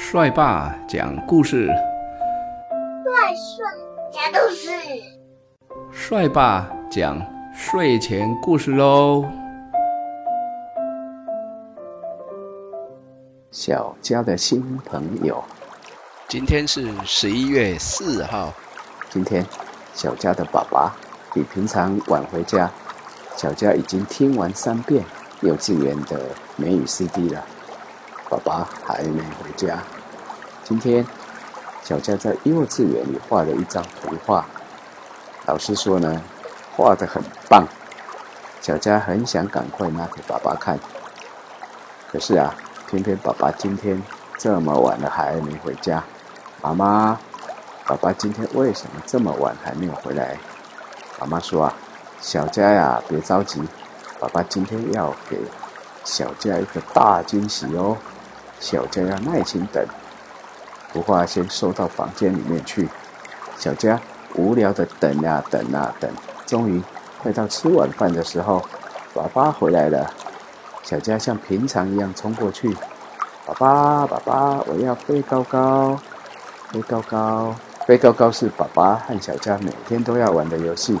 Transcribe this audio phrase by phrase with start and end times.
[0.00, 3.66] 帅爸讲故事，帅帅
[4.12, 4.70] 讲故事，
[5.92, 7.20] 帅爸讲
[7.52, 9.26] 睡前故事喽。
[13.50, 15.42] 小家的新朋友，
[16.28, 18.54] 今天是十一月四号。
[19.10, 19.44] 今天
[19.92, 20.96] 小家的爸爸
[21.34, 22.70] 比平常晚回家，
[23.36, 25.04] 小家已经听完三遍
[25.42, 26.20] 幼稚园的
[26.56, 27.44] 美语 CD 了。
[28.28, 29.78] 爸爸还没回家。
[30.62, 31.06] 今天，
[31.82, 34.44] 小佳在幼稚园里画了一张图画。
[35.46, 36.20] 老师说呢，
[36.76, 37.66] 画的很棒。
[38.60, 40.78] 小佳很想赶快拿给爸爸看。
[42.12, 42.54] 可是啊，
[42.86, 44.02] 偏偏爸爸今天
[44.36, 46.04] 这么晚了还没回家。
[46.60, 47.18] 妈妈，
[47.86, 50.36] 爸爸今天为什么这么晚还没有回来？
[51.18, 51.74] 妈妈说啊，
[52.20, 53.62] 小佳呀，别着急，
[54.20, 55.38] 爸爸今天要给
[56.04, 57.96] 小佳一个大惊喜哦。
[58.60, 59.84] 小佳要耐心等，
[60.92, 62.88] 图画先收到房间里面去。
[63.56, 64.00] 小佳
[64.34, 66.10] 无聊的等啊等啊等，
[66.46, 66.82] 终于
[67.22, 68.64] 快到吃晚饭的时候，
[69.14, 70.08] 爸爸回来了。
[70.82, 72.76] 小佳像平常一样冲过去，
[73.46, 75.98] 爸爸，爸爸，我要飞高高，
[76.70, 77.54] 飞高高，
[77.86, 80.98] 飞高高是爸爸和小佳每天都要玩的游戏，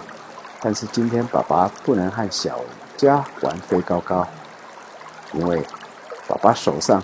[0.60, 2.58] 但是今天爸爸不能和小
[2.96, 4.26] 佳玩飞高高，
[5.32, 5.64] 因为
[6.26, 7.02] 爸爸手上。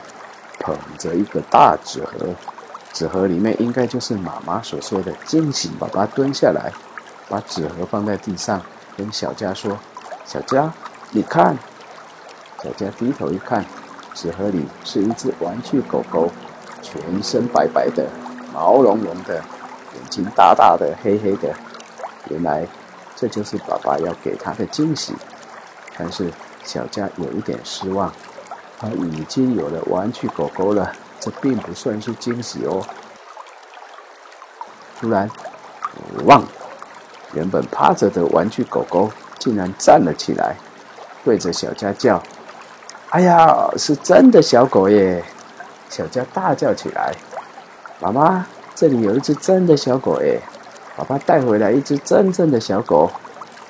[0.64, 2.34] 捧着一个大纸盒，
[2.90, 5.68] 纸盒里面应该就是妈妈所说的惊喜。
[5.78, 6.72] 爸爸蹲下来，
[7.28, 8.62] 把纸盒放在地上，
[8.96, 9.78] 跟小佳说
[10.24, 10.72] ：“小佳，
[11.10, 11.54] 你看。”
[12.64, 13.62] 小佳低头一看，
[14.14, 16.30] 纸盒里是一只玩具狗狗，
[16.80, 18.08] 全身白白的，
[18.54, 21.52] 毛茸茸的，眼睛大大的，黑黑的。
[22.30, 22.66] 原来
[23.14, 25.12] 这就是爸爸要给他的惊喜。
[25.98, 26.32] 但是
[26.64, 28.10] 小佳有一点失望。
[28.92, 32.82] 已经有了玩具狗狗了，这并不算是惊喜哦。
[35.00, 35.30] 突然，
[36.24, 36.42] 汪！
[37.32, 40.56] 原本趴着的玩具狗狗竟然站了起来，
[41.24, 42.22] 对着小佳叫
[43.10, 45.24] ：“哎呀，是真的小狗耶！”
[45.90, 47.12] 小佳大叫起来
[48.00, 50.40] ：“妈妈，这里有一只真的小狗耶！
[50.96, 53.10] 爸爸带回来一只真正的小狗。”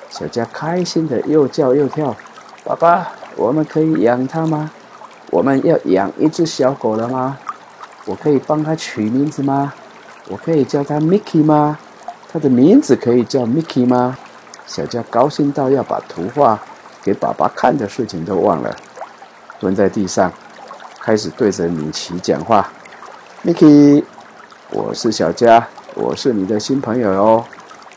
[0.09, 2.15] 小佳开心的又叫又跳
[2.63, 4.71] ：“爸爸，我们可以养它吗？”
[5.35, 7.37] 我们要养一只小狗了吗？
[8.05, 9.73] 我可以帮它取名字吗？
[10.29, 11.77] 我可以叫它 Mickey 吗？
[12.31, 14.17] 它的名字可以叫 Mickey 吗？
[14.65, 16.57] 小佳高兴到要把图画
[17.03, 18.73] 给爸爸看的事情都忘了，
[19.59, 20.31] 蹲在地上，
[21.01, 22.69] 开始对着米奇讲话
[23.43, 24.05] ：“Mickey，
[24.71, 27.43] 我是小佳，我是你的新朋友哟，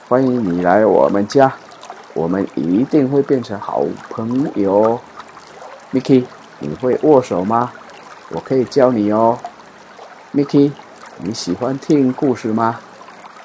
[0.08, 1.52] 欢迎你来我们家，
[2.14, 4.98] 我们一定会变成好朋友
[5.92, 6.24] ，Mickey。”
[6.60, 7.72] 你会握手吗？
[8.30, 9.38] 我可以教你哦
[10.34, 10.72] ，Mickey。
[11.20, 12.78] 你喜欢听故事吗？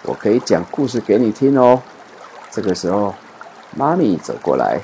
[0.04, 1.82] 我可以讲故事给你听哦。
[2.52, 3.16] 这个时候，
[3.76, 4.80] 妈咪走过来，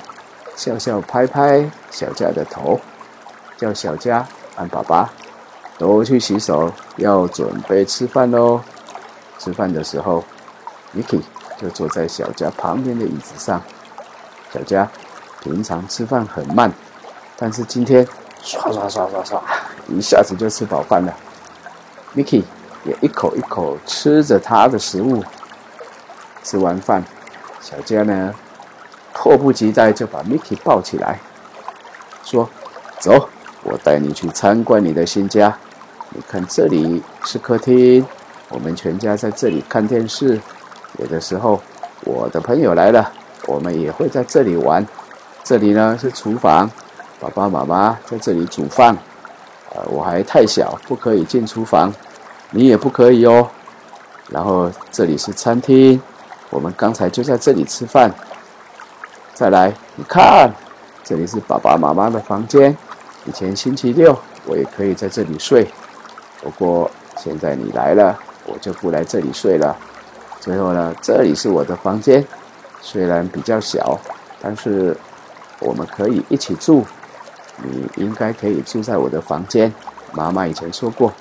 [0.56, 2.80] 笑笑拍拍小佳的头，
[3.56, 4.26] 叫小佳
[4.56, 5.08] 和爸爸
[5.78, 8.60] 都去洗手，要准备吃饭喽。
[9.38, 10.24] 吃饭的时候
[10.96, 11.22] ，Mickey
[11.60, 13.62] 就坐在小佳旁边的椅子上。
[14.52, 14.90] 小佳
[15.40, 16.72] 平常吃饭很慢。
[17.36, 18.06] 但是今天，
[18.42, 19.40] 唰唰唰唰唰，
[19.88, 21.14] 一下子就吃饱饭了。
[22.16, 22.42] Mickey
[22.84, 25.22] 也一口一口吃着他的食物。
[26.42, 27.04] 吃完饭，
[27.60, 28.34] 小佳呢，
[29.12, 31.20] 迫不及待就把 Mickey 抱起来，
[32.24, 32.48] 说
[32.98, 33.28] ：“走，
[33.62, 35.56] 我带你去参观你的新家。
[36.08, 38.04] 你看，这里是客厅，
[38.48, 40.40] 我们全家在这里看电视。
[40.98, 41.60] 有的时候，
[42.04, 43.12] 我的朋友来了，
[43.46, 44.84] 我们也会在这里玩。
[45.44, 46.68] 这里呢是厨房。”
[47.20, 48.96] 爸爸妈妈在这里煮饭，
[49.74, 51.92] 呃，我还太小，不可以进厨房，
[52.50, 53.46] 你也不可以哦。
[54.30, 56.00] 然后这里是餐厅，
[56.48, 58.10] 我们刚才就在这里吃饭。
[59.34, 60.50] 再来，你看，
[61.04, 62.74] 这里是爸爸妈妈的房间。
[63.26, 65.70] 以前星期六我也可以在这里睡，
[66.40, 69.76] 不过现在你来了，我就不来这里睡了。
[70.40, 72.26] 最后呢，这里是我的房间，
[72.80, 73.98] 虽然比较小，
[74.40, 74.96] 但是
[75.58, 76.82] 我们可以一起住。
[77.62, 79.72] 你应该可以住在我的房间。
[80.12, 81.12] 妈妈以前说过，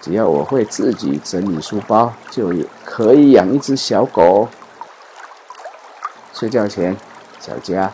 [0.00, 2.52] 只要我会自己整理书包，就
[2.84, 4.48] 可以养一只小狗。
[6.32, 6.96] 睡觉前，
[7.40, 7.92] 小佳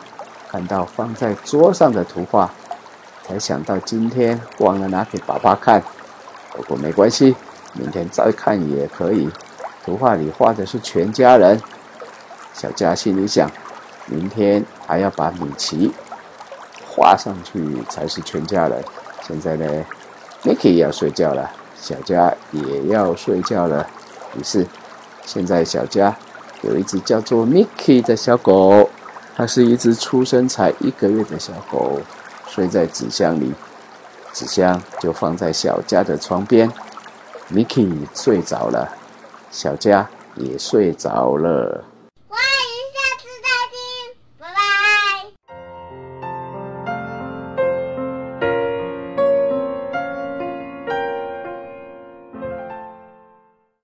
[0.49, 2.51] 看到放在桌上的图画，
[3.23, 5.83] 才想到今天忘了拿给爸爸看。
[6.53, 7.35] 不过没关系，
[7.73, 9.29] 明天再看也可以。
[9.83, 11.61] 图画里画的是全家人。
[12.53, 13.49] 小佳心里想，
[14.05, 15.91] 明天还要把米奇。
[17.01, 18.83] 爬上去才是全家人。
[19.27, 19.65] 现在呢
[20.43, 21.49] ，Mickey 要睡觉了。
[21.75, 23.87] 小佳也要睡觉了。
[24.37, 24.67] 于是，
[25.25, 26.15] 现在小佳
[26.61, 28.87] 有一只叫做 Mickey 的小狗，
[29.35, 31.99] 它是一只出生才一个月的小狗，
[32.47, 33.51] 睡在纸箱里，
[34.31, 36.71] 纸箱就放在小佳的床边。
[37.51, 38.87] Mickey 睡着了，
[39.49, 41.83] 小佳也睡着了。